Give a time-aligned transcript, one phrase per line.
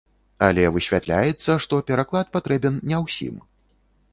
[0.45, 3.35] Але высвятляецца, што пераклад патрэбен не ўсім.